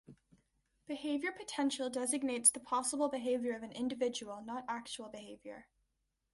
[0.87, 5.67] Behavior potential designates the possible behavior of an individual, not actual behavior.